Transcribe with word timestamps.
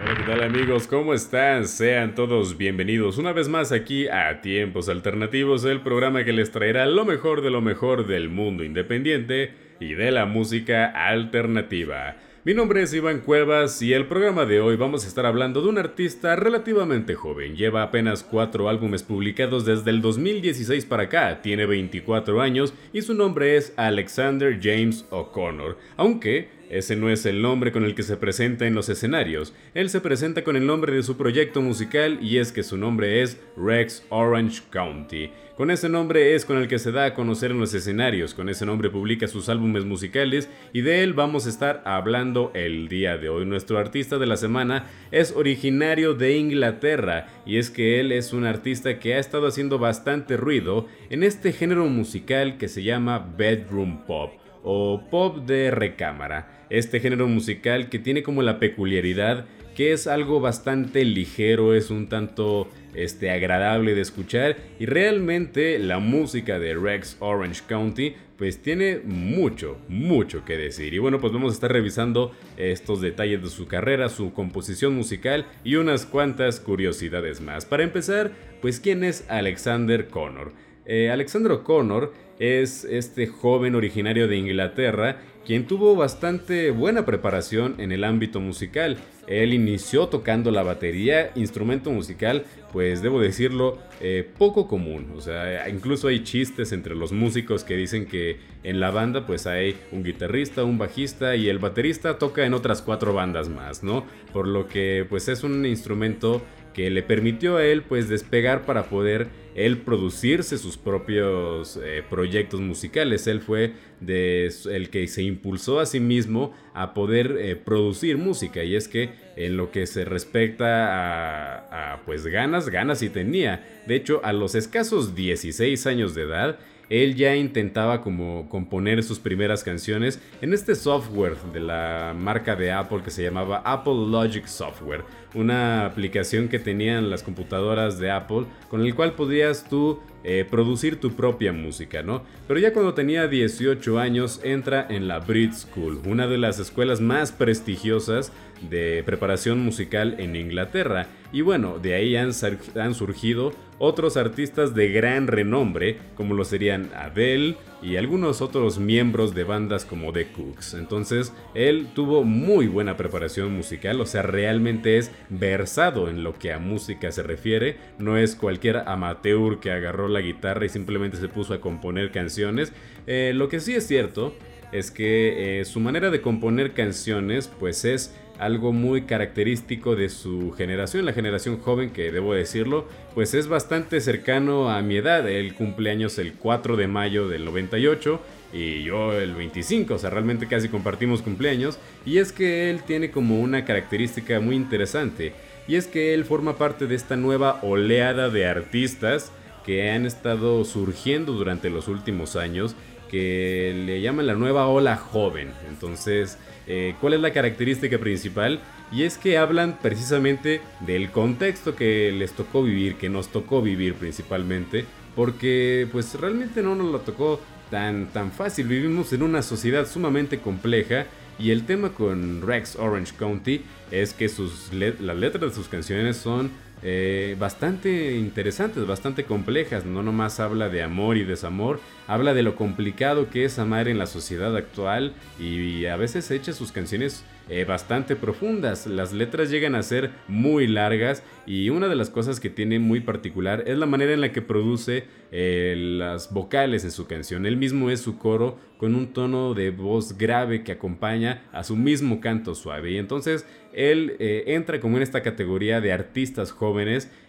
Hola, 0.00 0.14
¿qué 0.16 0.22
tal 0.22 0.42
amigos? 0.44 0.86
¿Cómo 0.86 1.12
están? 1.12 1.66
Sean 1.66 2.14
todos 2.14 2.56
bienvenidos 2.56 3.18
una 3.18 3.32
vez 3.32 3.48
más 3.48 3.72
aquí 3.72 4.06
a 4.06 4.40
Tiempos 4.40 4.88
Alternativos, 4.88 5.64
el 5.64 5.80
programa 5.80 6.24
que 6.24 6.32
les 6.32 6.52
traerá 6.52 6.86
lo 6.86 7.04
mejor 7.04 7.42
de 7.42 7.50
lo 7.50 7.60
mejor 7.60 8.06
del 8.06 8.28
mundo 8.28 8.62
independiente 8.62 9.54
y 9.80 9.94
de 9.94 10.12
la 10.12 10.24
música 10.24 10.86
alternativa. 10.86 12.16
Mi 12.44 12.54
nombre 12.54 12.82
es 12.82 12.94
Iván 12.94 13.22
Cuevas 13.22 13.82
y 13.82 13.92
el 13.92 14.06
programa 14.06 14.46
de 14.46 14.60
hoy 14.60 14.76
vamos 14.76 15.04
a 15.04 15.08
estar 15.08 15.26
hablando 15.26 15.62
de 15.62 15.68
un 15.68 15.78
artista 15.78 16.36
relativamente 16.36 17.16
joven. 17.16 17.56
Lleva 17.56 17.82
apenas 17.82 18.22
cuatro 18.22 18.68
álbumes 18.68 19.02
publicados 19.02 19.64
desde 19.66 19.90
el 19.90 20.00
2016 20.00 20.86
para 20.86 21.02
acá, 21.02 21.42
tiene 21.42 21.66
24 21.66 22.40
años 22.40 22.72
y 22.92 23.02
su 23.02 23.14
nombre 23.14 23.56
es 23.56 23.74
Alexander 23.76 24.60
James 24.62 25.04
O'Connor, 25.10 25.76
aunque 25.96 26.56
ese 26.70 26.96
no 26.96 27.10
es 27.10 27.26
el 27.26 27.42
nombre 27.42 27.72
con 27.72 27.84
el 27.84 27.94
que 27.94 28.02
se 28.02 28.16
presenta 28.16 28.66
en 28.66 28.74
los 28.74 28.88
escenarios. 28.88 29.54
Él 29.74 29.90
se 29.90 30.00
presenta 30.00 30.44
con 30.44 30.56
el 30.56 30.66
nombre 30.66 30.94
de 30.94 31.02
su 31.02 31.16
proyecto 31.16 31.62
musical 31.62 32.18
y 32.20 32.38
es 32.38 32.52
que 32.52 32.62
su 32.62 32.76
nombre 32.76 33.22
es 33.22 33.40
Rex 33.56 34.04
Orange 34.10 34.62
County. 34.70 35.30
Con 35.56 35.72
ese 35.72 35.88
nombre 35.88 36.36
es 36.36 36.44
con 36.44 36.56
el 36.58 36.68
que 36.68 36.78
se 36.78 36.92
da 36.92 37.06
a 37.06 37.14
conocer 37.14 37.50
en 37.50 37.58
los 37.58 37.74
escenarios, 37.74 38.32
con 38.32 38.48
ese 38.48 38.64
nombre 38.64 38.90
publica 38.90 39.26
sus 39.26 39.48
álbumes 39.48 39.84
musicales 39.84 40.48
y 40.72 40.82
de 40.82 41.02
él 41.02 41.14
vamos 41.14 41.46
a 41.46 41.48
estar 41.48 41.82
hablando 41.84 42.52
el 42.54 42.86
día 42.88 43.18
de 43.18 43.28
hoy. 43.28 43.44
Nuestro 43.44 43.78
artista 43.78 44.18
de 44.18 44.26
la 44.26 44.36
semana 44.36 44.86
es 45.10 45.32
originario 45.34 46.14
de 46.14 46.36
Inglaterra 46.36 47.26
y 47.44 47.56
es 47.56 47.70
que 47.70 47.98
él 47.98 48.12
es 48.12 48.32
un 48.32 48.44
artista 48.44 49.00
que 49.00 49.14
ha 49.14 49.18
estado 49.18 49.48
haciendo 49.48 49.80
bastante 49.80 50.36
ruido 50.36 50.86
en 51.10 51.24
este 51.24 51.52
género 51.52 51.86
musical 51.86 52.56
que 52.56 52.68
se 52.68 52.84
llama 52.84 53.18
bedroom 53.36 54.06
pop 54.06 54.30
o 54.62 55.02
pop 55.10 55.46
de 55.46 55.70
recámara 55.70 56.66
este 56.70 57.00
género 57.00 57.28
musical 57.28 57.88
que 57.88 57.98
tiene 57.98 58.22
como 58.22 58.42
la 58.42 58.58
peculiaridad 58.58 59.46
que 59.78 59.92
es 59.92 60.08
algo 60.08 60.40
bastante 60.40 61.04
ligero, 61.04 61.72
es 61.72 61.90
un 61.90 62.08
tanto 62.08 62.68
este, 62.94 63.30
agradable 63.30 63.94
de 63.94 64.00
escuchar 64.00 64.56
y 64.80 64.86
realmente 64.86 65.78
la 65.78 66.00
música 66.00 66.58
de 66.58 66.74
Rex 66.74 67.16
Orange 67.20 67.62
County 67.68 68.14
pues 68.36 68.60
tiene 68.60 69.00
mucho, 69.04 69.78
mucho 69.88 70.44
que 70.44 70.56
decir. 70.56 70.94
Y 70.94 70.98
bueno, 70.98 71.20
pues 71.20 71.32
vamos 71.32 71.52
a 71.52 71.54
estar 71.54 71.72
revisando 71.72 72.32
estos 72.56 73.00
detalles 73.00 73.40
de 73.40 73.50
su 73.50 73.68
carrera, 73.68 74.08
su 74.08 74.32
composición 74.32 74.96
musical 74.96 75.46
y 75.62 75.76
unas 75.76 76.06
cuantas 76.06 76.58
curiosidades 76.58 77.40
más. 77.40 77.64
Para 77.64 77.84
empezar, 77.84 78.32
pues 78.60 78.80
¿quién 78.80 79.04
es 79.04 79.24
Alexander 79.28 80.08
Connor? 80.08 80.52
Eh, 80.90 81.10
Alexander 81.10 81.58
Connor 81.62 82.14
es 82.38 82.84
este 82.84 83.26
joven 83.26 83.74
originario 83.74 84.26
de 84.26 84.36
Inglaterra 84.38 85.18
quien 85.48 85.66
tuvo 85.66 85.96
bastante 85.96 86.70
buena 86.70 87.06
preparación 87.06 87.76
en 87.78 87.90
el 87.90 88.04
ámbito 88.04 88.38
musical. 88.38 88.98
Él 89.26 89.54
inició 89.54 90.08
tocando 90.08 90.50
la 90.50 90.62
batería, 90.62 91.30
instrumento 91.36 91.90
musical, 91.90 92.44
pues 92.70 93.00
debo 93.00 93.18
decirlo, 93.18 93.78
eh, 94.02 94.28
poco 94.36 94.68
común. 94.68 95.10
O 95.16 95.22
sea, 95.22 95.66
incluso 95.70 96.08
hay 96.08 96.22
chistes 96.22 96.72
entre 96.72 96.94
los 96.94 97.12
músicos 97.12 97.64
que 97.64 97.76
dicen 97.76 98.04
que 98.04 98.36
en 98.62 98.78
la 98.78 98.90
banda 98.90 99.24
pues 99.26 99.46
hay 99.46 99.74
un 99.90 100.02
guitarrista, 100.02 100.64
un 100.64 100.76
bajista 100.76 101.34
y 101.34 101.48
el 101.48 101.58
baterista 101.58 102.18
toca 102.18 102.44
en 102.44 102.52
otras 102.52 102.82
cuatro 102.82 103.14
bandas 103.14 103.48
más, 103.48 103.82
¿no? 103.82 104.04
Por 104.34 104.46
lo 104.46 104.68
que 104.68 105.06
pues 105.08 105.28
es 105.28 105.44
un 105.44 105.64
instrumento 105.64 106.42
que 106.72 106.90
le 106.90 107.02
permitió 107.02 107.56
a 107.56 107.64
él 107.64 107.82
pues 107.82 108.08
despegar 108.08 108.64
para 108.64 108.84
poder 108.84 109.28
él 109.58 109.78
producirse 109.78 110.56
sus 110.56 110.76
propios 110.76 111.80
eh, 111.82 112.04
proyectos 112.08 112.60
musicales. 112.60 113.26
Él 113.26 113.40
fue 113.40 113.72
de, 114.00 114.52
el 114.70 114.88
que 114.88 115.08
se 115.08 115.24
impulsó 115.24 115.80
a 115.80 115.86
sí 115.86 115.98
mismo 115.98 116.54
a 116.74 116.94
poder 116.94 117.36
eh, 117.40 117.56
producir 117.56 118.18
música. 118.18 118.62
Y 118.62 118.76
es 118.76 118.86
que 118.86 119.10
en 119.36 119.56
lo 119.56 119.72
que 119.72 119.86
se 119.88 120.04
respecta 120.04 121.92
a, 121.92 122.02
pues 122.06 122.24
ganas, 122.26 122.68
ganas 122.68 123.02
y 123.02 123.08
tenía. 123.08 123.82
De 123.86 123.96
hecho, 123.96 124.20
a 124.22 124.32
los 124.32 124.54
escasos 124.54 125.16
16 125.16 125.86
años 125.88 126.14
de 126.14 126.22
edad, 126.22 126.58
él 126.88 127.16
ya 127.16 127.34
intentaba 127.34 128.00
como 128.00 128.48
componer 128.48 129.02
sus 129.02 129.18
primeras 129.18 129.62
canciones 129.62 130.20
en 130.40 130.54
este 130.54 130.74
software 130.74 131.36
de 131.52 131.60
la 131.60 132.14
marca 132.16 132.56
de 132.56 132.72
Apple 132.72 133.02
que 133.04 133.10
se 133.10 133.22
llamaba 133.22 133.60
Apple 133.64 134.06
Logic 134.08 134.46
Software, 134.46 135.04
una 135.34 135.84
aplicación 135.86 136.48
que 136.48 136.58
tenían 136.58 137.10
las 137.10 137.22
computadoras 137.22 137.98
de 137.98 138.10
Apple 138.10 138.46
con 138.68 138.82
el 138.82 138.94
cual 138.94 139.14
podías 139.14 139.68
tú 139.68 140.00
eh, 140.24 140.44
producir 140.48 140.98
tu 140.98 141.12
propia 141.12 141.52
música, 141.52 142.02
¿no? 142.02 142.22
Pero 142.46 142.58
ya 142.58 142.72
cuando 142.72 142.92
tenía 142.94 143.28
18 143.28 143.98
años 143.98 144.40
entra 144.42 144.86
en 144.88 145.06
la 145.06 145.20
Brit 145.20 145.52
School, 145.52 146.00
una 146.06 146.26
de 146.26 146.38
las 146.38 146.58
escuelas 146.58 147.00
más 147.00 147.30
prestigiosas 147.30 148.32
de 148.68 149.02
preparación 149.04 149.60
musical 149.60 150.16
en 150.18 150.34
Inglaterra. 150.34 151.06
Y 151.32 151.42
bueno, 151.42 151.78
de 151.78 151.94
ahí 151.94 152.16
han, 152.16 152.32
han 152.76 152.94
surgido 152.94 153.52
otros 153.78 154.16
artistas 154.16 154.74
de 154.74 154.88
gran 154.88 155.28
renombre, 155.28 155.98
como 156.16 156.34
lo 156.34 156.44
serían 156.44 156.90
Adele 156.96 157.56
y 157.80 157.96
algunos 157.96 158.42
otros 158.42 158.78
miembros 158.78 159.34
de 159.34 159.44
bandas 159.44 159.84
como 159.84 160.12
The 160.12 160.28
Cooks. 160.32 160.74
Entonces, 160.74 161.32
él 161.54 161.88
tuvo 161.94 162.24
muy 162.24 162.66
buena 162.66 162.96
preparación 162.96 163.52
musical, 163.52 164.00
o 164.00 164.06
sea, 164.06 164.22
realmente 164.22 164.98
es 164.98 165.12
versado 165.30 166.08
en 166.08 166.22
lo 166.22 166.38
que 166.38 166.52
a 166.52 166.58
música 166.58 167.12
se 167.12 167.22
refiere, 167.22 167.76
no 167.98 168.16
es 168.16 168.34
cualquier 168.34 168.78
amateur 168.86 169.60
que 169.60 169.70
agarró 169.70 170.08
la 170.08 170.20
guitarra 170.20 170.64
y 170.64 170.68
simplemente 170.68 171.16
se 171.16 171.28
puso 171.28 171.54
a 171.54 171.60
componer 171.60 172.10
canciones. 172.10 172.72
Eh, 173.06 173.32
lo 173.34 173.48
que 173.48 173.60
sí 173.60 173.74
es 173.74 173.86
cierto 173.86 174.34
es 174.72 174.90
que 174.90 175.60
eh, 175.60 175.64
su 175.64 175.80
manera 175.80 176.10
de 176.10 176.20
componer 176.20 176.72
canciones, 176.72 177.48
pues 177.48 177.84
es 177.84 178.14
algo 178.38 178.72
muy 178.72 179.02
característico 179.02 179.96
de 179.96 180.08
su 180.08 180.52
generación, 180.52 181.04
la 181.04 181.12
generación 181.12 181.58
joven 181.58 181.90
que 181.90 182.12
debo 182.12 182.34
decirlo, 182.34 182.86
pues 183.14 183.34
es 183.34 183.48
bastante 183.48 184.00
cercano 184.00 184.70
a 184.70 184.80
mi 184.82 184.96
edad. 184.96 185.28
Él 185.28 185.54
cumpleaños 185.54 186.18
el 186.18 186.34
4 186.34 186.76
de 186.76 186.86
mayo 186.86 187.28
del 187.28 187.44
98 187.44 188.20
y 188.52 188.82
yo 188.82 189.12
el 189.12 189.34
25, 189.34 189.94
o 189.94 189.98
sea, 189.98 190.10
realmente 190.10 190.46
casi 190.46 190.68
compartimos 190.68 191.22
cumpleaños. 191.22 191.78
Y 192.06 192.18
es 192.18 192.32
que 192.32 192.70
él 192.70 192.82
tiene 192.82 193.10
como 193.10 193.40
una 193.40 193.64
característica 193.64 194.40
muy 194.40 194.56
interesante, 194.56 195.32
y 195.66 195.76
es 195.76 195.86
que 195.86 196.14
él 196.14 196.24
forma 196.24 196.56
parte 196.56 196.86
de 196.86 196.94
esta 196.94 197.16
nueva 197.16 197.60
oleada 197.62 198.30
de 198.30 198.46
artistas 198.46 199.32
que 199.66 199.90
han 199.90 200.06
estado 200.06 200.64
surgiendo 200.64 201.32
durante 201.32 201.68
los 201.68 201.88
últimos 201.88 202.36
años 202.36 202.74
que 203.10 203.74
le 203.86 204.00
llaman 204.00 204.26
la 204.26 204.34
nueva 204.34 204.66
ola 204.66 204.96
joven. 204.96 205.50
Entonces, 205.68 206.38
eh, 206.66 206.94
¿cuál 207.00 207.14
es 207.14 207.20
la 207.20 207.32
característica 207.32 207.98
principal? 207.98 208.60
Y 208.92 209.02
es 209.02 209.18
que 209.18 209.36
hablan 209.36 209.78
precisamente 209.82 210.60
del 210.80 211.10
contexto 211.10 211.74
que 211.74 212.12
les 212.12 212.32
tocó 212.32 212.62
vivir, 212.62 212.96
que 212.96 213.08
nos 213.08 213.28
tocó 213.28 213.60
vivir 213.60 213.94
principalmente, 213.94 214.86
porque 215.14 215.86
pues 215.92 216.14
realmente 216.14 216.62
no 216.62 216.74
nos 216.74 216.92
lo 216.92 217.00
tocó 217.00 217.40
tan, 217.70 218.06
tan 218.06 218.32
fácil. 218.32 218.68
Vivimos 218.68 219.12
en 219.12 219.22
una 219.22 219.42
sociedad 219.42 219.86
sumamente 219.86 220.38
compleja 220.38 221.06
y 221.38 221.50
el 221.50 221.64
tema 221.64 221.90
con 221.90 222.42
Rex 222.42 222.76
Orange 222.76 223.14
County 223.16 223.62
es 223.90 224.12
que 224.12 224.28
sus 224.28 224.72
las 224.72 225.16
letras 225.16 225.50
de 225.50 225.54
sus 225.54 225.68
canciones 225.68 226.16
son 226.16 226.50
eh, 226.82 227.36
bastante 227.38 228.16
interesantes, 228.16 228.86
bastante 228.86 229.24
complejas. 229.24 229.84
No 229.84 230.02
nomás 230.02 230.38
habla 230.38 230.68
de 230.68 230.82
amor 230.82 231.16
y 231.16 231.24
desamor, 231.24 231.80
habla 232.06 232.34
de 232.34 232.42
lo 232.42 232.54
complicado 232.54 233.30
que 233.30 233.44
es 233.44 233.58
amar 233.58 233.88
en 233.88 233.98
la 233.98 234.06
sociedad 234.06 234.56
actual 234.56 235.12
y, 235.40 235.86
a 235.86 235.96
veces 235.96 236.30
echa 236.30 236.52
sus 236.52 236.70
canciones 236.70 237.24
eh, 237.48 237.64
bastante 237.64 238.14
profundas. 238.14 238.86
Las 238.86 239.12
letras 239.12 239.50
llegan 239.50 239.74
a 239.74 239.82
ser 239.82 240.10
muy 240.28 240.66
largas 240.66 241.22
y 241.46 241.70
una 241.70 241.88
de 241.88 241.96
las 241.96 242.10
cosas 242.10 242.40
que 242.40 242.50
tiene 242.50 242.78
muy 242.78 243.00
particular 243.00 243.64
es 243.66 243.78
la 243.78 243.86
manera 243.86 244.12
en 244.12 244.20
la 244.20 244.32
que 244.32 244.42
produce 244.42 245.04
eh, 245.32 245.74
las 245.76 246.32
vocales 246.32 246.84
en 246.84 246.90
su 246.90 247.06
canción. 247.06 247.46
Él 247.46 247.56
mismo 247.56 247.90
es 247.90 248.00
su 248.00 248.18
coro 248.18 248.58
con 248.76 248.94
un 248.94 249.12
tono 249.12 249.54
de 249.54 249.70
voz 249.70 250.16
grave 250.16 250.62
que 250.62 250.72
acompaña 250.72 251.42
a 251.52 251.64
su 251.64 251.74
mismo 251.74 252.20
canto 252.20 252.54
suave. 252.54 252.92
Y 252.92 252.98
entonces 252.98 253.46
él 253.72 254.16
entra 254.18 254.80
como 254.80 254.96
en 254.96 255.02
esta 255.02 255.22
categoría 255.22 255.80
de 255.80 255.92
artistas 255.92 256.52
jóvenes. 256.52 256.67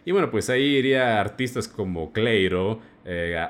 Y 0.06 0.12
bueno, 0.12 0.32
pues 0.32 0.50
ahí 0.50 0.78
iría 0.78 1.20
artistas 1.20 1.68
como 1.68 2.12
Clairo, 2.12 2.80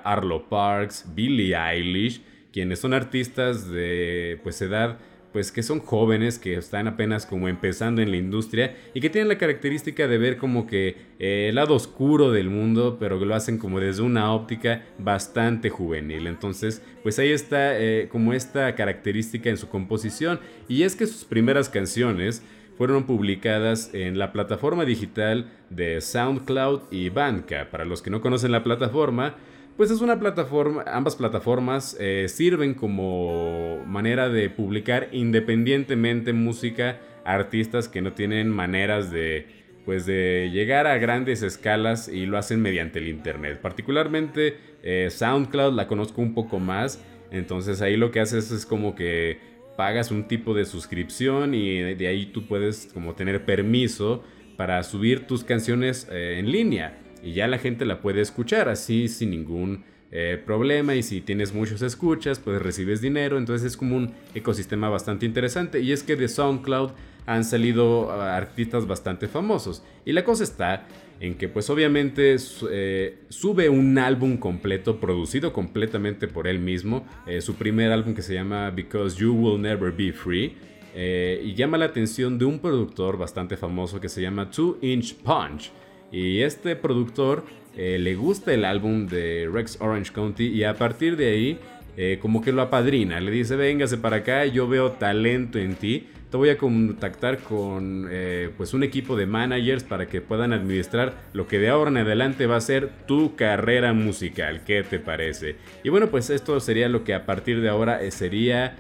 Arlo 0.04 0.48
Parks, 0.50 1.06
Billie 1.14 1.56
Eilish, 1.56 2.22
quienes 2.52 2.80
son 2.80 2.94
artistas 2.94 3.70
de 3.70 4.40
pues 4.44 4.62
edad 4.62 5.00
pues 5.32 5.52
que 5.52 5.64
son 5.64 5.80
jóvenes, 5.80 6.40
que 6.40 6.56
están 6.56 6.88
apenas 6.88 7.26
como 7.26 7.48
empezando 7.48 8.02
en 8.02 8.12
la 8.12 8.18
industria 8.18 8.76
y 8.94 9.02
que 9.02 9.10
tienen 9.10 9.28
la 9.28 9.38
característica 9.38 10.08
de 10.08 10.18
ver 10.18 10.38
como 10.38 10.66
que 10.66 10.96
eh, 11.20 11.48
el 11.50 11.56
lado 11.56 11.76
oscuro 11.76 12.32
del 12.32 12.50
mundo, 12.50 12.98
pero 13.00 13.20
que 13.20 13.26
lo 13.26 13.36
hacen 13.36 13.58
como 13.58 13.80
desde 13.80 14.02
una 14.02 14.34
óptica 14.34 14.86
bastante 14.98 15.70
juvenil. 15.70 16.28
Entonces, 16.28 16.82
pues 17.04 17.20
ahí 17.20 17.32
está 17.32 17.80
eh, 17.80 18.08
como 18.12 18.34
esta 18.34 18.74
característica 18.76 19.50
en 19.50 19.58
su 19.58 19.70
composición 19.70 20.40
y 20.68 20.84
es 20.84 20.96
que 20.96 21.06
sus 21.06 21.26
primeras 21.26 21.70
canciones 21.70 22.44
fueron 22.80 23.04
publicadas 23.04 23.94
en 23.94 24.18
la 24.18 24.32
plataforma 24.32 24.86
digital 24.86 25.52
de 25.70 26.00
SoundCloud 26.00 26.84
y 26.92 27.10
Bandcamp. 27.10 27.70
Para 27.70 27.84
los 27.84 28.02
que 28.02 28.10
no 28.10 28.22
conocen 28.22 28.54
la 28.54 28.64
plataforma, 28.64 29.36
pues 29.76 29.92
es 29.92 30.00
una 30.00 30.18
plataforma, 30.18 30.86
ambas 30.88 31.18
plataformas 31.18 31.98
eh, 32.00 32.28
sirven 32.30 32.74
como 32.74 33.84
manera 33.86 34.30
de 34.30 34.50
publicar 34.50 35.10
independientemente 35.12 36.32
música 36.32 37.02
artistas 37.26 37.90
que 37.90 38.02
no 38.02 38.14
tienen 38.14 38.50
maneras 38.50 39.12
de 39.12 39.48
pues 39.84 40.06
de 40.06 40.50
llegar 40.54 40.88
a 40.88 40.98
grandes 41.00 41.44
escalas 41.44 42.08
y 42.08 42.28
lo 42.28 42.38
hacen 42.38 42.62
mediante 42.62 43.00
el 43.00 43.10
internet. 43.10 43.60
Particularmente 43.62 44.56
eh, 44.84 45.10
SoundCloud 45.12 45.74
la 45.74 45.86
conozco 45.88 46.22
un 46.22 46.34
poco 46.34 46.60
más, 46.60 47.04
entonces 47.30 47.82
ahí 47.82 47.98
lo 47.98 48.12
que 48.12 48.22
haces 48.22 48.52
es 48.52 48.66
como 48.66 48.96
que 48.96 49.59
pagas 49.80 50.12
un 50.12 50.28
tipo 50.28 50.54
de 50.54 50.66
suscripción 50.66 51.54
y 51.54 51.96
de 51.96 52.08
ahí 52.08 52.26
tú 52.26 52.46
puedes 52.46 52.90
como 52.94 53.16
tener 53.16 53.46
permiso 53.46 54.26
para 54.58 54.84
subir 54.84 55.26
tus 55.26 55.46
canciones 55.46 56.06
eh, 56.12 56.36
en 56.38 56.52
línea. 56.52 57.00
Y 57.24 57.32
ya 57.32 57.48
la 57.48 57.60
gente 57.60 57.86
la 57.86 58.02
puede 58.02 58.20
escuchar 58.20 58.68
así 58.68 59.08
sin 59.08 59.30
ningún 59.30 59.86
eh, 60.12 60.42
problema 60.44 60.96
y 60.96 61.04
si 61.04 61.22
tienes 61.22 61.54
muchos 61.54 61.84
escuchas 61.84 62.40
pues 62.40 62.62
recibes 62.62 63.02
dinero. 63.02 63.38
Entonces 63.38 63.68
es 63.68 63.78
como 63.78 63.96
un 63.96 64.14
ecosistema 64.34 64.90
bastante 64.90 65.26
interesante. 65.26 65.82
Y 65.82 65.92
es 65.92 66.04
que 66.04 66.16
de 66.16 66.28
SoundCloud 66.28 66.92
han 67.26 67.44
salido 67.44 68.12
ah, 68.12 68.36
artistas 68.36 68.88
bastante 68.88 69.28
famosos. 69.28 69.84
Y 70.06 70.14
la 70.14 70.24
cosa 70.24 70.44
está 70.44 70.88
en 71.20 71.36
que 71.36 71.48
pues 71.48 71.70
obviamente 71.70 72.36
eh, 72.72 73.18
sube 73.30 73.70
un 73.70 73.98
álbum 73.98 74.38
completo 74.38 75.00
producido 75.00 75.54
completamente 75.54 76.28
por 76.28 76.48
él 76.48 76.60
mismo. 76.60 77.06
Eh, 77.28 77.42
su 77.42 77.56
primer 77.56 77.92
álbum 77.92 78.16
que 78.16 78.22
se 78.22 78.34
llama 78.34 78.72
Because 78.72 79.20
You 79.20 79.34
Will 79.34 79.62
Never 79.62 79.92
Be 79.92 80.12
Free. 80.12 80.56
Y 80.92 81.54
llama 81.54 81.78
la 81.78 81.86
atención 81.86 82.38
de 82.38 82.44
un 82.44 82.60
productor 82.60 83.18
bastante 83.18 83.56
famoso 83.56 84.02
que 84.02 84.10
se 84.10 84.22
llama 84.22 84.50
Two 84.50 84.80
Inch 84.82 85.16
Punch 85.16 85.72
y 86.12 86.42
este 86.42 86.76
productor 86.76 87.44
eh, 87.76 87.98
le 88.00 88.16
gusta 88.16 88.54
el 88.54 88.66
álbum 88.66 89.08
de 89.08 89.50
Rex 89.52 89.80
Orange 89.80 90.12
County 90.12 90.48
y 90.48 90.64
a 90.64 90.76
partir 90.76 91.16
de 91.16 91.32
ahí 91.32 91.60
eh, 91.98 92.18
como 92.22 92.42
que 92.42 92.52
lo 92.52 92.62
apadrina, 92.62 93.20
le 93.20 93.32
dice 93.32 93.56
véngase 93.56 93.98
para 93.98 94.18
acá, 94.18 94.46
yo 94.46 94.68
veo 94.68 94.92
talento 94.94 95.60
en 95.60 95.76
ti, 95.76 96.08
te 96.30 96.38
voy 96.38 96.50
a 96.50 96.58
contactar 96.58 97.40
con 97.40 98.08
eh, 98.10 98.50
pues 98.58 98.74
un 98.74 98.84
equipo 98.84 99.16
de 99.16 99.26
managers 99.26 99.84
para 99.84 100.08
que 100.08 100.22
puedan 100.22 100.54
administrar 100.54 101.14
lo 101.34 101.48
que 101.48 101.60
de 101.60 101.70
ahora 101.70 101.90
en 101.90 101.98
adelante 101.98 102.48
va 102.48 102.56
a 102.56 102.62
ser 102.62 102.90
tu 103.06 103.36
carrera 103.36 103.94
musical, 103.94 104.64
¿qué 104.66 104.84
te 104.84 105.00
parece? 105.00 105.56
Y 105.84 105.90
bueno 105.90 106.08
pues 106.08 106.30
esto 106.30 106.60
sería 106.60 106.90
lo 106.90 107.04
que 107.04 107.14
a 107.14 107.26
partir 107.26 107.62
de 107.62 107.70
ahora 107.70 108.00
sería 108.12 108.76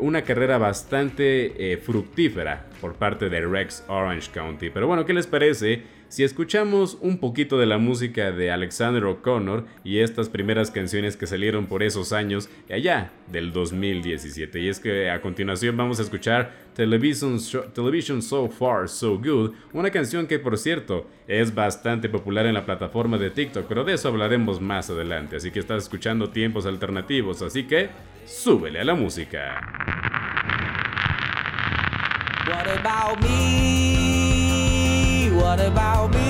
una 0.00 0.22
carrera 0.22 0.58
bastante 0.58 1.78
fructífera 1.84 2.66
por 2.80 2.94
parte 2.94 3.28
de 3.28 3.40
Rex 3.40 3.84
Orange 3.88 4.30
County. 4.32 4.70
Pero 4.70 4.86
bueno, 4.86 5.04
¿qué 5.04 5.12
les 5.12 5.26
parece? 5.26 5.82
Si 6.08 6.22
escuchamos 6.22 6.96
un 7.00 7.18
poquito 7.18 7.58
de 7.58 7.66
la 7.66 7.78
música 7.78 8.30
de 8.30 8.52
Alexander 8.52 9.04
O'Connor 9.04 9.64
y 9.82 9.98
estas 9.98 10.28
primeras 10.28 10.70
canciones 10.70 11.16
que 11.16 11.26
salieron 11.26 11.66
por 11.66 11.82
esos 11.82 12.12
años, 12.12 12.48
allá 12.70 13.10
del 13.32 13.52
2017, 13.52 14.60
y 14.60 14.68
es 14.68 14.78
que 14.78 15.10
a 15.10 15.20
continuación 15.20 15.76
vamos 15.76 15.98
a 15.98 16.02
escuchar 16.02 16.52
Television, 16.74 17.38
Television 17.74 18.22
So 18.22 18.48
Far 18.48 18.88
So 18.88 19.18
Good, 19.18 19.54
una 19.72 19.90
canción 19.90 20.28
que 20.28 20.38
por 20.38 20.56
cierto 20.56 21.08
es 21.26 21.52
bastante 21.52 22.08
popular 22.08 22.46
en 22.46 22.54
la 22.54 22.64
plataforma 22.64 23.18
de 23.18 23.30
TikTok, 23.30 23.66
pero 23.66 23.82
de 23.82 23.94
eso 23.94 24.08
hablaremos 24.08 24.60
más 24.60 24.90
adelante, 24.90 25.36
así 25.36 25.50
que 25.50 25.58
estás 25.58 25.82
escuchando 25.82 26.30
tiempos 26.30 26.64
alternativos, 26.64 27.42
así 27.42 27.64
que 27.64 27.88
súbele 28.24 28.78
a 28.78 28.84
la 28.84 28.94
música. 28.94 30.33
What 32.46 32.68
about 32.68 33.22
me? 33.22 34.40
What 35.30 35.60
about 35.60 36.12
me? 36.12 36.24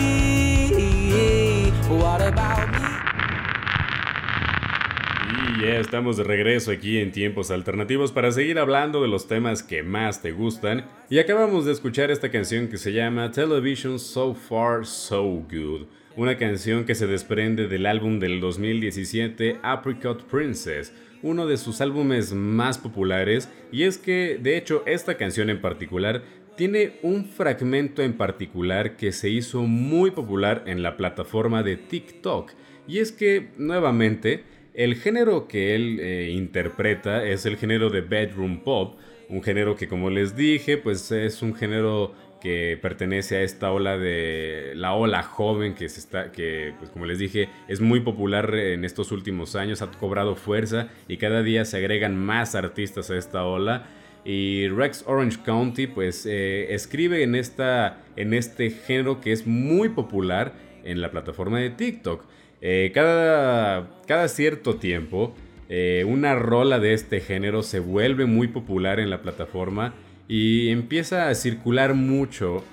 Y 5.56 5.60
ya 5.60 5.78
estamos 5.78 6.16
de 6.16 6.24
regreso 6.24 6.70
aquí 6.70 6.98
en 6.98 7.10
tiempos 7.10 7.50
alternativos 7.50 8.12
para 8.12 8.30
seguir 8.30 8.58
hablando 8.58 9.02
de 9.02 9.08
los 9.08 9.26
temas 9.26 9.62
que 9.62 9.82
más 9.82 10.22
te 10.22 10.30
gustan. 10.32 10.86
Y 11.10 11.18
acabamos 11.18 11.64
de 11.64 11.72
escuchar 11.72 12.10
esta 12.10 12.30
canción 12.30 12.68
que 12.68 12.78
se 12.78 12.92
llama 12.92 13.30
Television 13.32 13.98
So 13.98 14.34
Far 14.34 14.86
So 14.86 15.22
Good. 15.22 15.86
Una 16.16 16.38
canción 16.38 16.84
que 16.84 16.94
se 16.94 17.08
desprende 17.08 17.66
del 17.66 17.86
álbum 17.86 18.20
del 18.20 18.38
2017 18.38 19.58
Apricot 19.64 20.24
Princess, 20.26 20.92
uno 21.22 21.48
de 21.48 21.56
sus 21.56 21.80
álbumes 21.80 22.32
más 22.32 22.78
populares. 22.78 23.50
Y 23.72 23.82
es 23.82 23.98
que, 23.98 24.38
de 24.40 24.56
hecho, 24.56 24.84
esta 24.86 25.16
canción 25.16 25.50
en 25.50 25.60
particular 25.60 26.22
tiene 26.56 26.92
un 27.02 27.24
fragmento 27.24 28.00
en 28.00 28.12
particular 28.12 28.96
que 28.96 29.10
se 29.10 29.28
hizo 29.28 29.62
muy 29.62 30.12
popular 30.12 30.62
en 30.66 30.84
la 30.84 30.96
plataforma 30.96 31.64
de 31.64 31.76
TikTok. 31.76 32.52
Y 32.86 32.98
es 32.98 33.10
que, 33.10 33.48
nuevamente, 33.58 34.44
el 34.72 34.94
género 34.94 35.48
que 35.48 35.74
él 35.74 35.98
eh, 35.98 36.30
interpreta 36.30 37.24
es 37.24 37.44
el 37.44 37.56
género 37.56 37.90
de 37.90 38.02
bedroom 38.02 38.62
pop, 38.62 39.00
un 39.28 39.42
género 39.42 39.74
que 39.74 39.88
como 39.88 40.10
les 40.10 40.36
dije, 40.36 40.76
pues 40.76 41.10
es 41.10 41.42
un 41.42 41.56
género 41.56 42.14
que 42.44 42.78
pertenece 42.80 43.38
a 43.38 43.42
esta 43.42 43.72
ola 43.72 43.96
de 43.96 44.74
la 44.76 44.92
ola 44.92 45.22
joven 45.22 45.74
que 45.74 45.88
se 45.88 45.98
está 45.98 46.30
que 46.30 46.74
pues 46.78 46.90
como 46.90 47.06
les 47.06 47.18
dije 47.18 47.48
es 47.68 47.80
muy 47.80 48.00
popular 48.00 48.54
en 48.54 48.84
estos 48.84 49.12
últimos 49.12 49.56
años 49.56 49.80
ha 49.80 49.90
cobrado 49.90 50.36
fuerza 50.36 50.88
y 51.08 51.16
cada 51.16 51.42
día 51.42 51.64
se 51.64 51.78
agregan 51.78 52.16
más 52.16 52.54
artistas 52.54 53.10
a 53.10 53.16
esta 53.16 53.46
ola 53.46 53.86
y 54.26 54.68
Rex 54.68 55.04
Orange 55.06 55.38
County 55.42 55.86
pues 55.86 56.26
eh, 56.26 56.74
escribe 56.74 57.22
en, 57.22 57.34
esta, 57.34 58.02
en 58.16 58.34
este 58.34 58.68
género 58.68 59.22
que 59.22 59.32
es 59.32 59.46
muy 59.46 59.88
popular 59.88 60.52
en 60.84 61.00
la 61.00 61.10
plataforma 61.10 61.60
de 61.60 61.70
TikTok. 61.70 62.24
Eh, 62.60 62.90
cada, 62.94 63.90
cada, 64.06 64.28
cierto 64.28 64.76
tiempo 64.76 65.34
eh, 65.70 66.04
una 66.06 66.34
rola 66.34 66.78
de 66.78 66.92
este 66.92 67.20
género 67.20 67.62
se 67.62 67.80
vuelve 67.80 68.26
muy 68.26 68.48
popular 68.48 69.00
en 69.00 69.08
la 69.08 69.22
plataforma 69.22 69.94
y 70.28 70.68
empieza 70.70 71.28
a 71.28 71.34
circular 71.34 71.94
mucho 71.94 72.64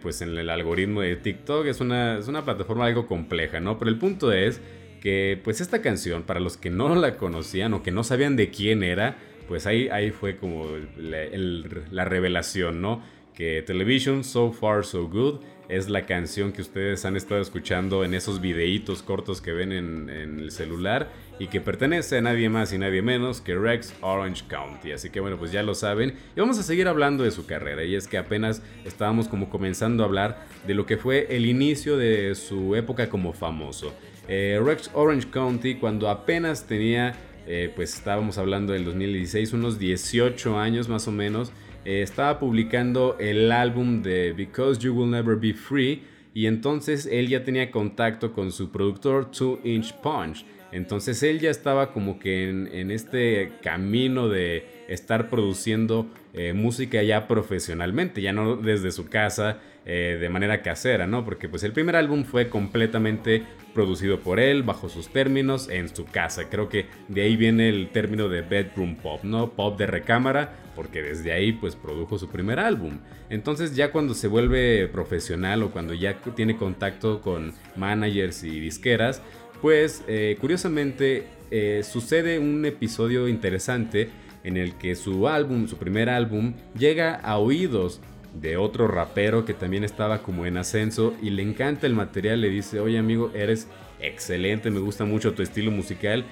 pues 0.00 0.22
en 0.22 0.36
el 0.38 0.48
algoritmo 0.48 1.02
de 1.02 1.16
TikTok. 1.16 1.66
Es 1.66 1.80
una, 1.80 2.18
es 2.18 2.28
una 2.28 2.44
plataforma 2.44 2.86
algo 2.86 3.06
compleja, 3.06 3.60
¿no? 3.60 3.78
Pero 3.78 3.90
el 3.90 3.98
punto 3.98 4.32
es 4.32 4.60
que 5.02 5.40
pues 5.42 5.60
esta 5.60 5.82
canción, 5.82 6.22
para 6.22 6.38
los 6.38 6.56
que 6.56 6.70
no 6.70 6.94
la 6.94 7.16
conocían 7.16 7.74
o 7.74 7.82
que 7.82 7.90
no 7.90 8.04
sabían 8.04 8.36
de 8.36 8.50
quién 8.50 8.84
era, 8.84 9.16
pues 9.48 9.66
ahí, 9.66 9.88
ahí 9.88 10.12
fue 10.12 10.36
como 10.36 10.66
la, 10.96 12.04
revelación, 12.04 12.80
¿no? 12.80 13.02
Que 13.34 13.62
Television 13.62 14.24
So 14.24 14.52
Far 14.52 14.84
So 14.84 15.08
Good 15.08 15.40
es 15.68 15.88
la 15.88 16.04
canción 16.04 16.52
que 16.52 16.60
ustedes 16.60 17.04
han 17.06 17.16
estado 17.16 17.40
escuchando 17.40 18.04
en 18.04 18.12
esos 18.12 18.42
videitos 18.42 19.02
cortos 19.02 19.40
que 19.40 19.52
ven 19.52 19.72
en, 19.72 20.10
el 20.10 20.50
celular 20.50 21.10
y 21.38 21.46
que 21.46 21.62
pertenece 21.62 22.18
a 22.18 22.20
nadie 22.20 22.50
más 22.50 22.74
y 22.74 22.78
nadie 22.78 23.00
menos 23.00 23.40
que 23.40 23.56
Rex 23.56 23.94
Orange 24.02 24.44
County. 24.48 24.92
Así 24.92 25.08
que 25.08 25.20
bueno, 25.20 25.38
pues 25.38 25.50
ya 25.50 25.62
lo 25.62 25.74
saben. 25.74 26.14
Y 26.36 26.40
vamos 26.40 26.58
a 26.58 26.62
seguir 26.62 26.88
hablando 26.88 27.24
de 27.24 27.30
su 27.30 27.46
carrera. 27.46 27.84
Y 27.84 27.94
es 27.94 28.06
que 28.06 28.18
apenas 28.18 28.62
estábamos 28.84 29.28
como 29.28 29.48
comenzando 29.48 30.02
a 30.02 30.06
hablar 30.06 30.46
de 30.66 30.74
lo 30.74 30.84
que 30.84 30.98
fue 30.98 31.26
el 31.34 31.46
inicio 31.46 31.96
de 31.96 32.34
su 32.34 32.76
época 32.76 33.08
como 33.08 33.32
famoso. 33.32 33.94
Eh, 34.28 34.60
Rex 34.62 34.90
Orange 34.92 35.30
County 35.30 35.76
cuando 35.76 36.10
apenas 36.10 36.66
tenía 36.66 37.14
eh, 37.46 37.72
pues 37.74 37.94
estábamos 37.94 38.38
hablando 38.38 38.72
del 38.72 38.84
2016, 38.84 39.52
unos 39.52 39.78
18 39.78 40.58
años 40.58 40.88
más 40.88 41.08
o 41.08 41.12
menos, 41.12 41.50
eh, 41.84 42.02
estaba 42.02 42.38
publicando 42.38 43.16
el 43.18 43.50
álbum 43.50 44.02
de 44.02 44.32
Because 44.32 44.80
You 44.80 44.94
Will 44.94 45.10
Never 45.10 45.36
Be 45.36 45.54
Free 45.54 46.02
y 46.34 46.46
entonces 46.46 47.06
él 47.10 47.28
ya 47.28 47.44
tenía 47.44 47.70
contacto 47.70 48.32
con 48.32 48.52
su 48.52 48.70
productor 48.70 49.30
Two 49.30 49.60
Inch 49.64 49.92
Punch. 49.94 50.44
Entonces 50.72 51.22
él 51.22 51.38
ya 51.38 51.50
estaba 51.50 51.92
como 51.92 52.18
que 52.18 52.48
en, 52.48 52.90
este 52.90 53.52
camino 53.62 54.28
de 54.28 54.66
estar 54.88 55.28
produciendo 55.28 56.06
eh, 56.32 56.54
música 56.54 57.02
ya 57.02 57.28
profesionalmente, 57.28 58.22
ya 58.22 58.32
no 58.32 58.56
desde 58.56 58.90
su 58.90 59.08
casa, 59.08 59.60
de 59.84 60.28
manera 60.28 60.62
casera, 60.62 61.06
¿no? 61.06 61.24
Porque 61.24 61.48
pues 61.48 61.64
el 61.64 61.72
primer 61.72 61.96
álbum 61.96 62.24
fue 62.24 62.48
completamente 62.48 63.42
producido 63.74 64.20
por 64.20 64.38
él, 64.38 64.62
bajo 64.62 64.88
sus 64.88 65.08
términos, 65.08 65.68
en 65.68 65.94
su 65.94 66.04
casa. 66.04 66.48
Creo 66.48 66.68
que 66.68 66.86
de 67.08 67.22
ahí 67.22 67.36
viene 67.36 67.68
el 67.68 67.88
término 67.90 68.28
de 68.28 68.42
bedroom 68.42 68.96
pop, 68.96 69.24
¿no? 69.24 69.50
Pop 69.50 69.78
de 69.78 69.86
recámara, 69.86 70.54
porque 70.74 71.02
desde 71.02 71.32
ahí 71.32 71.52
pues 71.52 71.76
produjo 71.76 72.18
su 72.18 72.28
primer 72.28 72.58
álbum. 72.58 72.98
Entonces 73.30 73.74
ya 73.74 73.90
cuando 73.92 74.14
se 74.14 74.28
vuelve 74.28 74.88
profesional 74.88 75.62
o 75.62 75.70
cuando 75.70 75.94
ya 75.94 76.20
tiene 76.34 76.56
contacto 76.56 77.20
con 77.20 77.52
managers 77.76 78.44
y 78.44 78.60
disqueras, 78.60 79.22
pues 79.60 80.04
eh, 80.08 80.36
curiosamente 80.40 81.26
eh, 81.50 81.82
sucede 81.84 82.38
un 82.38 82.64
episodio 82.64 83.28
interesante 83.28 84.10
en 84.44 84.56
el 84.56 84.74
que 84.74 84.96
su 84.96 85.28
álbum, 85.28 85.68
su 85.68 85.76
primer 85.76 86.08
álbum, 86.08 86.54
llega 86.76 87.14
a 87.14 87.38
oídos 87.38 88.00
de 88.34 88.56
otro 88.56 88.88
rapero 88.88 89.44
que 89.44 89.54
también 89.54 89.84
estaba 89.84 90.22
como 90.22 90.46
en 90.46 90.56
ascenso 90.56 91.14
y 91.20 91.30
le 91.30 91.42
encanta 91.42 91.86
el 91.86 91.94
material, 91.94 92.40
le 92.40 92.48
dice, 92.48 92.80
oye 92.80 92.98
amigo, 92.98 93.30
eres 93.34 93.68
excelente, 94.00 94.70
me 94.70 94.80
gusta 94.80 95.04
mucho 95.04 95.34
tu 95.34 95.42
estilo 95.42 95.70
musical, 95.70 96.24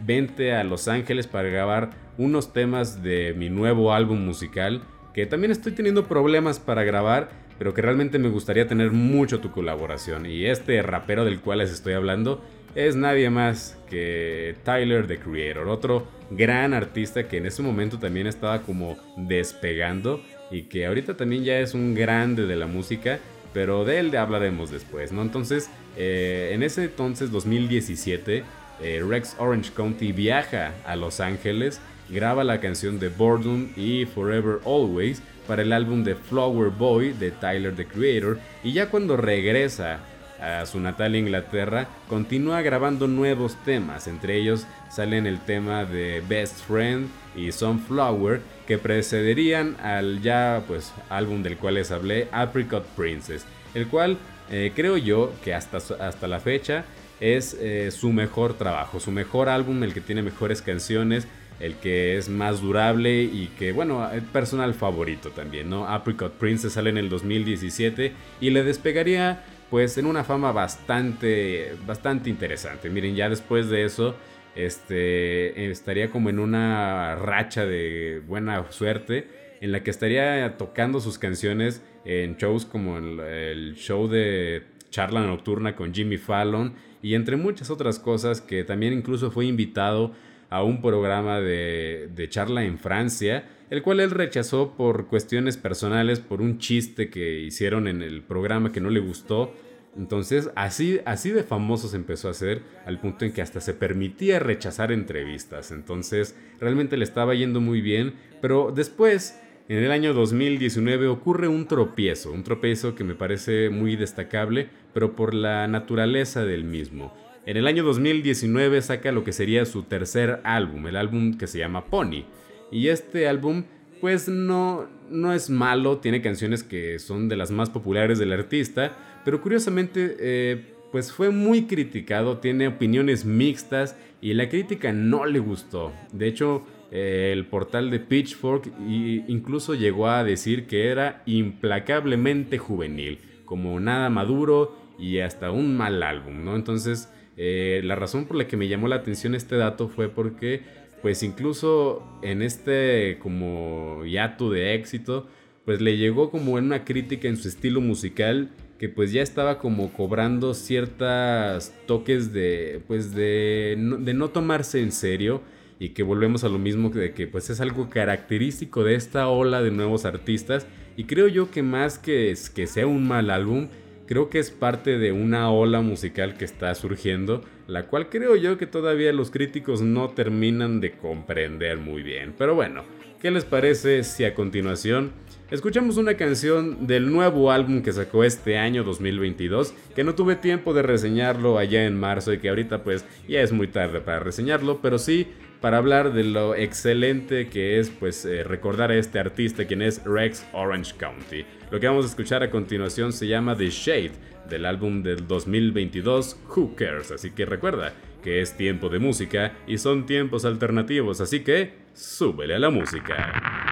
vente 0.00 0.52
a 0.54 0.64
Los 0.64 0.88
Ángeles 0.88 1.26
para 1.26 1.48
grabar 1.48 1.90
unos 2.18 2.52
temas 2.52 3.02
de 3.02 3.34
mi 3.36 3.48
nuevo 3.48 3.92
álbum 3.92 4.24
musical, 4.24 4.82
que 5.14 5.26
también 5.26 5.50
estoy 5.50 5.72
teniendo 5.72 6.06
problemas 6.06 6.60
para 6.60 6.84
grabar, 6.84 7.30
pero 7.58 7.72
que 7.72 7.80
realmente 7.80 8.18
me 8.18 8.28
gustaría 8.28 8.66
tener 8.66 8.90
mucho 8.90 9.40
tu 9.40 9.50
colaboración. 9.50 10.26
Y 10.26 10.44
este 10.44 10.82
rapero 10.82 11.24
del 11.24 11.40
cual 11.40 11.58
les 11.58 11.72
estoy 11.72 11.94
hablando 11.94 12.42
es 12.74 12.96
nadie 12.96 13.30
más 13.30 13.78
que 13.88 14.56
Tyler 14.62 15.06
the 15.06 15.18
Creator, 15.18 15.66
otro 15.68 16.06
gran 16.30 16.74
artista 16.74 17.26
que 17.28 17.38
en 17.38 17.46
ese 17.46 17.62
momento 17.62 17.98
también 17.98 18.26
estaba 18.26 18.60
como 18.62 18.98
despegando 19.16 20.20
y 20.50 20.62
que 20.62 20.86
ahorita 20.86 21.16
también 21.16 21.44
ya 21.44 21.58
es 21.58 21.74
un 21.74 21.94
grande 21.94 22.46
de 22.46 22.56
la 22.56 22.66
música, 22.66 23.18
pero 23.52 23.84
de 23.84 23.98
él 24.00 24.16
hablaremos 24.16 24.70
después, 24.70 25.12
¿no? 25.12 25.22
Entonces, 25.22 25.70
eh, 25.96 26.50
en 26.52 26.62
ese 26.62 26.84
entonces, 26.84 27.30
2017, 27.30 28.44
eh, 28.82 29.04
Rex 29.06 29.36
Orange 29.38 29.72
County 29.74 30.12
viaja 30.12 30.74
a 30.84 30.96
Los 30.96 31.20
Ángeles, 31.20 31.80
graba 32.10 32.44
la 32.44 32.60
canción 32.60 32.98
de 32.98 33.08
Boredom 33.08 33.68
y 33.76 34.04
Forever 34.04 34.58
Always 34.64 35.22
para 35.46 35.62
el 35.62 35.72
álbum 35.72 36.04
de 36.04 36.14
Flower 36.14 36.70
Boy 36.70 37.12
de 37.12 37.30
Tyler 37.30 37.74
the 37.74 37.86
Creator, 37.86 38.38
y 38.62 38.72
ya 38.72 38.90
cuando 38.90 39.16
regresa 39.16 40.00
a 40.40 40.66
su 40.66 40.80
natal 40.80 41.16
Inglaterra, 41.16 41.88
continúa 42.08 42.62
grabando 42.62 43.06
nuevos 43.06 43.56
temas, 43.64 44.06
entre 44.06 44.36
ellos 44.36 44.66
salen 44.90 45.26
el 45.26 45.40
tema 45.40 45.84
de 45.84 46.22
Best 46.28 46.64
Friend 46.66 47.08
y 47.34 47.52
Sunflower, 47.52 48.40
que 48.66 48.78
precederían 48.78 49.76
al 49.82 50.20
ya 50.22 50.62
pues 50.66 50.92
álbum 51.08 51.42
del 51.42 51.56
cual 51.56 51.74
les 51.74 51.90
hablé, 51.90 52.28
Apricot 52.32 52.84
Princess, 52.96 53.46
el 53.74 53.86
cual 53.88 54.18
eh, 54.50 54.72
creo 54.74 54.96
yo 54.96 55.32
que 55.44 55.54
hasta, 55.54 55.78
hasta 55.78 56.28
la 56.28 56.40
fecha 56.40 56.84
es 57.20 57.56
eh, 57.58 57.90
su 57.90 58.12
mejor 58.12 58.54
trabajo, 58.54 59.00
su 59.00 59.10
mejor 59.10 59.48
álbum, 59.48 59.82
el 59.82 59.94
que 59.94 60.00
tiene 60.00 60.22
mejores 60.22 60.62
canciones, 60.62 61.26
el 61.60 61.74
que 61.76 62.18
es 62.18 62.28
más 62.28 62.60
durable 62.60 63.22
y 63.22 63.50
que, 63.58 63.72
bueno, 63.72 64.10
es 64.12 64.22
personal 64.22 64.74
favorito 64.74 65.30
también, 65.30 65.70
¿no? 65.70 65.88
Apricot 65.88 66.34
Princess 66.34 66.74
sale 66.74 66.90
en 66.90 66.98
el 66.98 67.08
2017 67.08 68.12
y 68.40 68.50
le 68.50 68.62
despegaría 68.62 69.42
pues 69.70 69.98
en 69.98 70.06
una 70.06 70.24
fama 70.24 70.52
bastante, 70.52 71.74
bastante 71.86 72.30
interesante. 72.30 72.88
Miren, 72.90 73.14
ya 73.16 73.28
después 73.28 73.68
de 73.68 73.84
eso, 73.84 74.14
este, 74.54 75.70
estaría 75.70 76.10
como 76.10 76.30
en 76.30 76.38
una 76.38 77.16
racha 77.16 77.66
de 77.66 78.22
buena 78.26 78.70
suerte 78.70 79.28
en 79.60 79.72
la 79.72 79.82
que 79.82 79.90
estaría 79.90 80.56
tocando 80.56 81.00
sus 81.00 81.18
canciones 81.18 81.82
en 82.04 82.36
shows 82.36 82.64
como 82.64 82.98
el, 82.98 83.20
el 83.20 83.74
show 83.74 84.08
de 84.08 84.64
charla 84.90 85.20
nocturna 85.20 85.74
con 85.74 85.92
Jimmy 85.92 86.18
Fallon 86.18 86.74
y 87.02 87.14
entre 87.14 87.36
muchas 87.36 87.70
otras 87.70 87.98
cosas 87.98 88.40
que 88.40 88.64
también 88.64 88.92
incluso 88.92 89.30
fue 89.30 89.46
invitado 89.46 90.12
a 90.50 90.62
un 90.62 90.80
programa 90.80 91.40
de, 91.40 92.26
charla 92.28 92.64
en 92.64 92.78
Francia, 92.78 93.48
el 93.70 93.82
cual 93.82 94.00
él 94.00 94.10
rechazó 94.10 94.74
por 94.76 95.06
cuestiones 95.06 95.56
personales, 95.56 96.20
por 96.20 96.40
un 96.40 96.58
chiste 96.58 97.10
que 97.10 97.40
hicieron 97.40 97.88
en 97.88 98.02
el 98.02 98.22
programa 98.22 98.72
que 98.72 98.80
no 98.80 98.90
le 98.90 99.00
gustó. 99.00 99.52
Entonces, 99.96 100.50
así, 100.54 101.00
así 101.04 101.30
de 101.30 101.42
famoso 101.42 101.88
se 101.88 101.96
empezó 101.96 102.28
a 102.28 102.32
hacer, 102.32 102.62
al 102.84 103.00
punto 103.00 103.24
en 103.24 103.32
que 103.32 103.42
hasta 103.42 103.60
se 103.60 103.74
permitía 103.74 104.38
rechazar 104.38 104.92
entrevistas. 104.92 105.72
Entonces, 105.72 106.36
realmente 106.60 106.96
le 106.96 107.04
estaba 107.04 107.34
yendo 107.34 107.60
muy 107.60 107.80
bien, 107.80 108.14
pero 108.42 108.72
después, 108.74 109.40
en 109.68 109.82
el 109.82 109.90
año 109.90 110.12
2019, 110.12 111.08
ocurre 111.08 111.48
un 111.48 111.66
tropiezo, 111.66 112.30
un 112.30 112.44
tropiezo 112.44 112.94
que 112.94 113.04
me 113.04 113.14
parece 113.14 113.70
muy 113.70 113.96
destacable, 113.96 114.68
pero 114.92 115.16
por 115.16 115.32
la 115.34 115.66
naturaleza 115.66 116.44
del 116.44 116.64
mismo. 116.64 117.12
En 117.46 117.56
el 117.56 117.68
año 117.68 117.84
2019 117.84 118.82
saca 118.82 119.12
lo 119.12 119.22
que 119.22 119.32
sería 119.32 119.64
su 119.66 119.84
tercer 119.84 120.40
álbum, 120.42 120.88
el 120.88 120.96
álbum 120.96 121.38
que 121.38 121.46
se 121.46 121.60
llama 121.60 121.84
Pony. 121.84 122.24
Y 122.72 122.88
este 122.88 123.28
álbum 123.28 123.62
pues 124.00 124.28
no, 124.28 124.88
no 125.10 125.32
es 125.32 125.48
malo, 125.48 125.98
tiene 125.98 126.20
canciones 126.20 126.64
que 126.64 126.98
son 126.98 127.28
de 127.28 127.36
las 127.36 127.52
más 127.52 127.70
populares 127.70 128.18
del 128.18 128.32
artista, 128.32 128.96
pero 129.24 129.40
curiosamente 129.40 130.16
eh, 130.18 130.74
pues 130.90 131.12
fue 131.12 131.30
muy 131.30 131.66
criticado, 131.66 132.38
tiene 132.38 132.66
opiniones 132.66 133.24
mixtas 133.24 133.96
y 134.20 134.34
la 134.34 134.48
crítica 134.48 134.92
no 134.92 135.24
le 135.24 135.38
gustó. 135.38 135.92
De 136.12 136.26
hecho, 136.26 136.64
eh, 136.90 137.30
el 137.32 137.46
portal 137.46 137.90
de 137.90 138.00
Pitchfork 138.00 138.72
incluso 138.88 139.74
llegó 139.74 140.08
a 140.08 140.24
decir 140.24 140.66
que 140.66 140.88
era 140.88 141.22
implacablemente 141.26 142.58
juvenil, 142.58 143.20
como 143.44 143.78
nada 143.78 144.10
maduro 144.10 144.76
y 144.98 145.20
hasta 145.20 145.52
un 145.52 145.76
mal 145.76 146.02
álbum, 146.02 146.44
¿no? 146.44 146.56
Entonces, 146.56 147.08
eh, 147.36 147.80
la 147.84 147.94
razón 147.94 148.26
por 148.26 148.36
la 148.36 148.46
que 148.46 148.56
me 148.56 148.68
llamó 148.68 148.88
la 148.88 148.96
atención 148.96 149.34
este 149.34 149.56
dato 149.56 149.88
fue 149.88 150.08
porque, 150.08 150.62
pues 151.02 151.22
incluso 151.22 152.02
en 152.22 152.42
este 152.42 153.18
como 153.20 154.04
hiato 154.04 154.50
de 154.50 154.74
éxito, 154.74 155.26
pues 155.64 155.80
le 155.80 155.96
llegó 155.96 156.30
como 156.30 156.52
una 156.52 156.84
crítica 156.84 157.28
en 157.28 157.36
su 157.36 157.48
estilo 157.48 157.80
musical 157.80 158.50
que 158.78 158.88
pues 158.88 159.12
ya 159.12 159.22
estaba 159.22 159.58
como 159.58 159.92
cobrando 159.92 160.54
ciertas 160.54 161.74
toques 161.86 162.32
de 162.32 162.82
pues 162.86 163.14
de 163.14 163.74
no, 163.78 163.96
de 163.96 164.14
no 164.14 164.28
tomarse 164.28 164.80
en 164.80 164.92
serio 164.92 165.42
y 165.78 165.90
que 165.90 166.02
volvemos 166.02 166.44
a 166.44 166.48
lo 166.48 166.58
mismo 166.58 166.90
de 166.90 167.12
que 167.12 167.26
pues 167.26 167.50
es 167.50 167.60
algo 167.60 167.90
característico 167.90 168.84
de 168.84 168.94
esta 168.94 169.28
ola 169.28 169.62
de 169.62 169.70
nuevos 169.70 170.04
artistas 170.04 170.66
y 170.96 171.04
creo 171.04 171.28
yo 171.28 171.50
que 171.50 171.62
más 171.62 171.98
que, 171.98 172.34
que 172.54 172.66
sea 172.66 172.86
un 172.86 173.06
mal 173.06 173.30
álbum 173.30 173.68
creo 174.06 174.30
que 174.30 174.38
es 174.38 174.50
parte 174.50 174.98
de 174.98 175.12
una 175.12 175.50
ola 175.50 175.80
musical 175.80 176.36
que 176.36 176.44
está 176.44 176.74
surgiendo, 176.74 177.44
la 177.66 177.86
cual 177.86 178.08
creo 178.08 178.36
yo 178.36 178.58
que 178.58 178.66
todavía 178.66 179.12
los 179.12 179.30
críticos 179.30 179.82
no 179.82 180.10
terminan 180.10 180.80
de 180.80 180.92
comprender 180.92 181.78
muy 181.78 182.02
bien. 182.02 182.34
Pero 182.38 182.54
bueno, 182.54 182.84
¿qué 183.20 183.30
les 183.30 183.44
parece 183.44 184.04
si 184.04 184.24
a 184.24 184.34
continuación 184.34 185.12
escuchamos 185.50 185.96
una 185.96 186.14
canción 186.14 186.86
del 186.86 187.12
nuevo 187.12 187.52
álbum 187.52 187.82
que 187.82 187.92
sacó 187.92 188.24
este 188.24 188.58
año 188.58 188.82
2022, 188.82 189.74
que 189.94 190.04
no 190.04 190.14
tuve 190.14 190.36
tiempo 190.36 190.74
de 190.74 190.82
reseñarlo 190.82 191.58
allá 191.58 191.86
en 191.86 191.98
marzo 191.98 192.32
y 192.32 192.38
que 192.38 192.48
ahorita 192.48 192.82
pues 192.82 193.04
ya 193.28 193.40
es 193.40 193.52
muy 193.52 193.68
tarde 193.68 194.00
para 194.00 194.18
reseñarlo, 194.18 194.80
pero 194.82 194.98
sí 194.98 195.28
para 195.60 195.78
hablar 195.78 196.12
de 196.12 196.24
lo 196.24 196.54
excelente 196.54 197.48
que 197.48 197.78
es 197.78 197.90
pues 197.90 198.24
eh, 198.24 198.44
recordar 198.44 198.90
a 198.90 198.96
este 198.96 199.18
artista 199.18 199.66
quien 199.66 199.82
es 199.82 200.04
Rex 200.04 200.46
Orange 200.52 200.94
County. 200.96 201.44
Lo 201.70 201.80
que 201.80 201.86
vamos 201.86 202.04
a 202.04 202.08
escuchar 202.08 202.42
a 202.42 202.50
continuación 202.50 203.12
se 203.12 203.26
llama 203.26 203.56
The 203.56 203.70
Shade 203.70 204.12
del 204.48 204.66
álbum 204.66 205.02
del 205.02 205.26
2022 205.26 206.38
Who 206.54 206.76
Cares, 206.76 207.10
así 207.10 207.30
que 207.30 207.46
recuerda 207.46 207.94
que 208.22 208.40
es 208.40 208.56
tiempo 208.56 208.88
de 208.88 208.98
música 208.98 209.56
y 209.66 209.78
son 209.78 210.06
tiempos 210.06 210.44
alternativos, 210.44 211.20
así 211.20 211.40
que 211.40 211.74
súbele 211.94 212.54
a 212.54 212.58
la 212.58 212.70
música. 212.70 213.65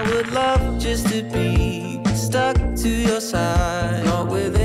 I 0.00 0.14
would 0.14 0.32
love 0.32 0.78
just 0.78 1.08
to 1.08 1.22
be 1.22 2.00
stuck 2.14 2.56
to 2.56 2.88
your 2.88 3.20
side, 3.20 4.02
not 4.06 4.28
with 4.28 4.56